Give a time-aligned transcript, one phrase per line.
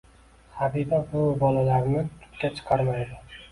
[0.61, 3.25] Habiba buvi bolalarni tutga chiqarmaydi.